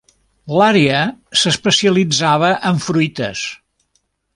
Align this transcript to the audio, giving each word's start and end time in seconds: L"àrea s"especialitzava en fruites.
L"àrea 0.55 1.01
s"especialitzava 1.41 2.53
en 2.73 2.85
fruites. 2.91 3.49